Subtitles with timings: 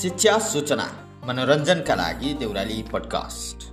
[0.00, 0.86] शिक्षा सूचना
[1.26, 3.65] मनोरञ्जनका लागि देउराली पडकास्ट